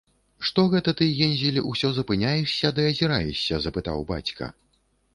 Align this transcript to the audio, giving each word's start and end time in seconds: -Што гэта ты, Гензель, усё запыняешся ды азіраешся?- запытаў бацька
-Што 0.47 0.63
гэта 0.71 0.93
ты, 1.01 1.09
Гензель, 1.19 1.61
усё 1.73 1.93
запыняешся 1.99 2.75
ды 2.79 2.89
азіраешся?- 2.97 3.55
запытаў 3.67 4.07
бацька 4.15 4.55